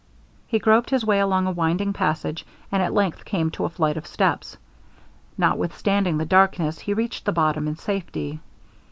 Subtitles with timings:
[0.47, 3.97] He groped his way along a winding passage, and at length came to a flight
[3.97, 4.57] of steps.
[5.37, 8.39] Notwithstanding the darkness, he reached the bottom in safety.